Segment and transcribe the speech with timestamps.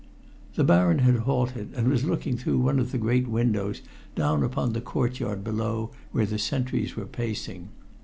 [0.55, 3.83] The Baron had halted, and was looking through one of the great windows
[4.15, 7.69] down upon the courtyard below where the sentries were pacing.